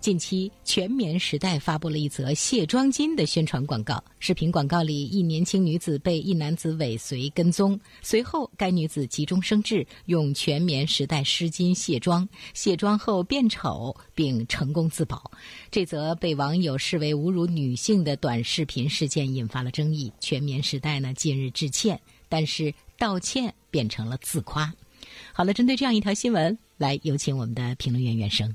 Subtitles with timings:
[0.00, 4.02] 近期，全棉时代发布了一则卸妆巾的宣传广告。
[4.20, 15.30] 视频广告里，一年轻女子被一男子尾随跟踪，随后该女子急中生智，用全棉时代湿巾卸妆，卸妆后变丑，并成功自保。
[15.68, 20.12] 这则被网友视为侮辱女性的短视频事件引发了争议。
[20.20, 24.72] 全棉时代呢，近日致歉，但是道歉变成了自夸。
[25.32, 28.54] 好了，针对这样一条新闻，来有请我们的评论员袁生。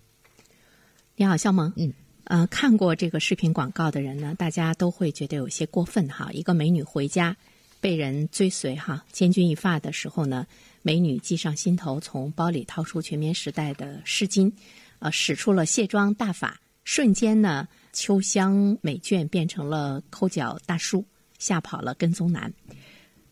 [1.16, 1.72] 你好，肖萌。
[1.76, 6.32] 嗯，呃，看过这个视频广告的人呢，大家都会觉得有些过分哈。
[6.34, 7.38] 一个美女回家
[7.80, 10.48] 被人追随哈，千钧一发的时候呢，
[10.82, 14.52] 美女计上心头，从包里掏出全棉时代的湿巾，
[14.98, 21.06] 呃，使出了卸妆大法，瞬间呢，秋香美眷变成了抠脚大叔，
[21.38, 22.52] 吓跑了跟踪男。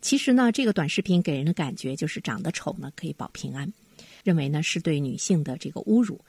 [0.00, 3.72] 其实呢，这个短视频给人的感觉就是长得丑呢可以保平安，
[4.22, 6.20] 认为呢是对女性的这个侮辱。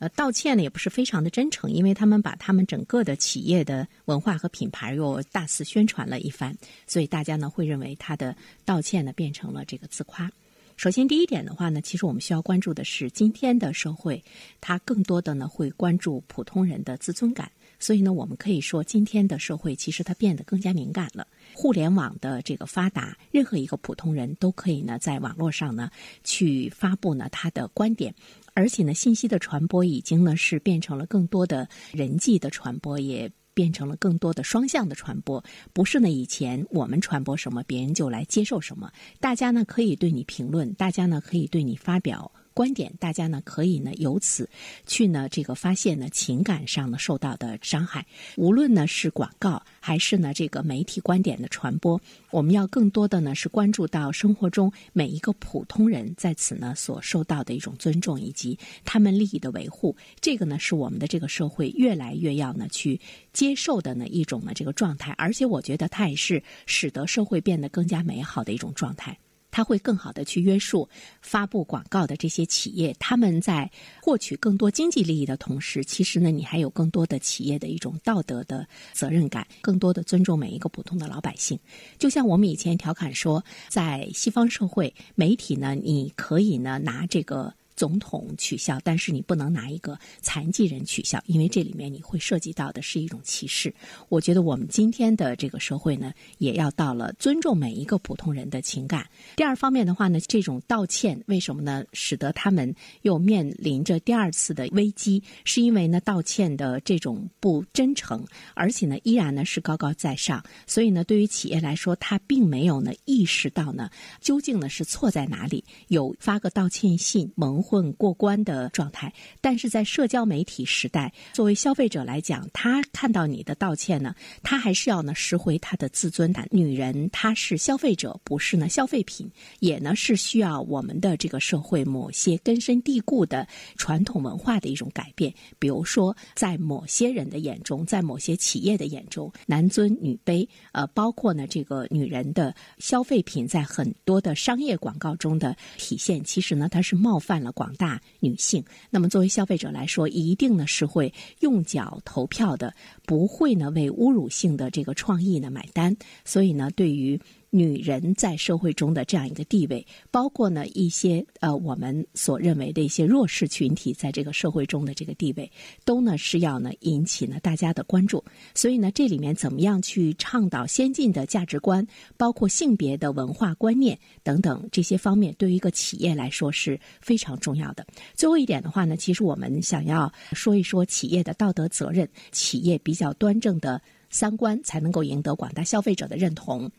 [0.00, 8.34] 呃，道歉呢也不是非常的真诚，因为他们把他们整个的企业的文化和品牌又大肆宣传了一番，所以大家呢会认为他的
[8.64, 10.30] 道歉呢变成了这个自夸。
[10.76, 14.24] 首先第一点的话呢，其实我们需要关注的是今天的社会，
[14.62, 21.26] 它更多的呢会关注普通人的自尊感，所以呢我们可以说今天的社会其实它变得更加敏感了。
[21.52, 25.90] 互联网的这个发达，任何一个普通人都可以呢在网络上呢
[26.22, 28.14] 去发布呢他的观点。
[28.52, 35.42] 而且呢，信息的传播已经呢是变成了更多的人际的传播，也变成了更多的双向的传播。
[35.72, 38.90] 不是呢，以前我们传播什么，别人就来接受什么。
[39.20, 42.30] 大家呢可以对你评论，大家呢可以对你发表。
[42.60, 44.46] 观点，大家呢可以呢由此
[44.86, 48.04] 去呢这个发现呢情感上呢受到的伤害。
[48.36, 51.98] 无论呢是广告还是呢这个媒体观点的传播，
[52.30, 59.96] 我们要更多的呢是关注到生活中每一个普通人在此呢所受到的一种尊重以及他们利益的维护。
[60.20, 63.00] 这个呢是我们的这个社会越来越要呢去
[63.32, 69.16] 接受的呢一种呢这个状态，而且我觉得它也是使得社会变得更加美好的一种状态。
[69.50, 70.88] 它会更好的去约束
[71.20, 73.70] 发布广告的这些企业，他们在
[74.02, 81.58] 获取更多经济利益的同时，其实呢，你还有更多的企业的一种道德的责任感，更多的尊重每一个普通的老百姓。
[81.98, 87.54] 就像我们以前调侃说，在西方社会，媒体呢，你可以呢拿这个。
[87.80, 93.74] 总统取笑，但是你不能拿一个残疾人取笑，因为这里面你会涉及到的是一种歧视。
[94.10, 99.08] 我觉得我们今天的这个社会呢，也要到了尊重每一个普通人的情感。
[99.34, 101.82] 第二方面的话呢，这种道歉为什么呢？
[101.94, 110.44] 使得他们又面临着第二次的危机，是因为呢道歉的这种不真诚，而且呢依然呢是高高在上。
[110.66, 113.88] 所以呢，对于企业来说，他并没有呢意识到呢
[114.20, 117.64] 究竟呢是错在哪里，有发个道歉信蒙。
[117.70, 126.44] 混过关的状态，但是在社交媒体时代，作为消费者来讲，他看到你的道歉呢，他还是要呢拾回他的自尊的。
[126.50, 129.30] 女人她是消费者，不是呢消费品，
[129.60, 135.32] 也呢是需要我们的这个社会某些根深蒂固的传统文化的一种改变。
[135.60, 147.52] 比如说，在某些人的眼中，在某些企业的眼中，男尊女卑，呃，包括呢这个女人的消费品，在很多的商业广告中的体现，其实呢它是冒犯了。
[147.60, 152.72] 广大女性，那么作为消费者来说，一定呢是会用脚投票的，
[153.04, 155.94] 不会呢为侮辱性的这个创意呢买单。
[156.24, 157.20] 所以呢，对于。
[157.50, 165.50] 女人在社会中的这样一个地位，包括呢一些呃我们所认为的一些弱势群体在这个社会中的这个地位，
[165.84, 168.24] 都呢是要呢引起呢大家的关注。
[168.54, 177.84] 所以呢，这里面怎么样去倡导先进的价值观，包括性别的文化观念等等这些方面，对于一个企业来说是非常重要的。
[178.14, 186.70] 最后一点的话呢，其实我们想要说一说企业的道德责任，企业比较端正的三观，才能够赢得广大消费者的认同。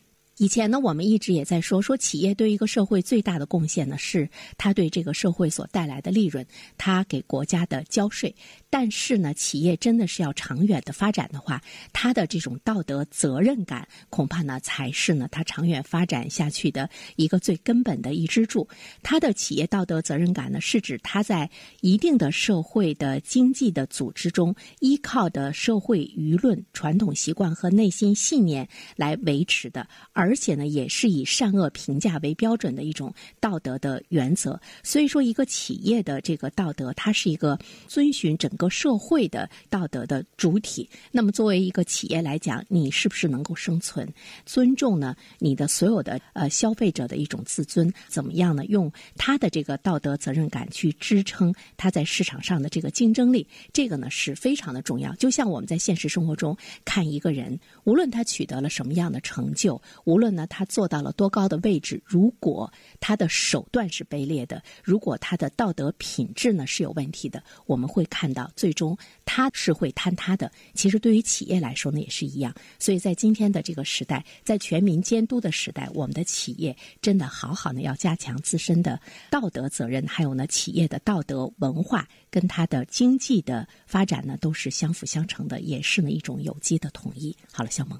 [0.42, 4.28] 以前呢，我们一直也在说，说企业对一个社会最大的贡献呢，是
[4.58, 6.44] 它对这个社会所带来的利润，
[6.80, 8.36] 它给国家的交税。
[8.68, 11.62] 但是呢，企业真的是要长远的发展的话，
[11.94, 18.68] 它的这种道德责任感，恐怕呢才是呢它长远发展下去的一个最根本的一支柱。
[19.04, 21.48] 它的企业道德责任感呢，是指它在
[21.82, 30.31] 一定的社会的经济的组织中，依靠的社会舆论、传统习惯和内心信念来维持的，而。
[30.32, 34.58] 而且呢，也是以善恶评价为标准的一种道德的原则。
[34.82, 40.90] 所以说，一个企业的这个道德，它是一个遵循整个社会的道德的主体。
[41.12, 44.08] 那么，作为一个企业来讲，你是不是能够生存？
[44.46, 45.14] 尊重呢？
[45.38, 48.64] 你的所有的呃消费者的一种自尊，怎么样呢？
[48.68, 55.14] 用他的这个道德责任感去支撑他在市场上的这个竞争力，这个呢是非常的重要。
[55.16, 56.56] 就像我们在现实生活中
[56.86, 68.96] 看一个人，无论他取得了什么样的成就，无无论呢他做到了多高的位置，如果他的手段是卑劣的，如果他的道德品质呢是有问题的，我们会看到最终
[69.26, 70.52] 他是会坍塌的。
[70.76, 72.54] 其实对于企业来说呢也是一样。
[72.78, 79.02] 所以在今天的这个时代，在全民监督的时代，我们的企业真的好好的要加强自身的
[79.32, 87.36] 道德责任，还有呢企业的道德文化跟它的经济的发展呢都是相辅相成的，也是呢一种有机的统一。
[87.52, 88.00] 好了，小萌，